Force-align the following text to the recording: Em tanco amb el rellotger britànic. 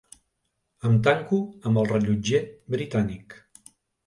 Em 0.89 0.95
tanco 1.07 1.39
amb 1.71 1.83
el 1.83 1.91
rellotger 1.93 2.41
britànic. 2.79 3.39